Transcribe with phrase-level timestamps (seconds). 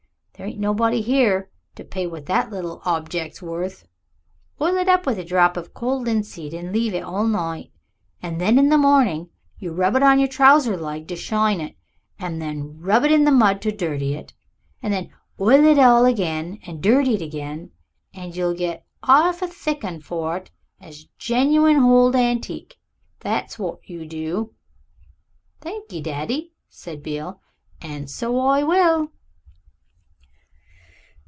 [0.33, 3.87] There ain't nobody here to pay what that little hobjec's worth.
[4.57, 7.71] Hoil it up with a drop of cold linseed and leave it all night,
[8.23, 9.29] and then in the morning
[9.59, 11.75] you rub it on yer trouser leg to shine it,
[12.17, 14.33] and then rub it in the mud to dirty it,
[14.81, 17.69] and then hoil it again and dirty it again,
[18.11, 20.49] and you'll get 'arf a thick 'un for it
[20.79, 22.79] as a genuwine hold antique.
[23.19, 24.55] That's wot you do."
[25.59, 27.39] "Thankee, daddy," said Beale,
[27.79, 29.11] "an' so I will."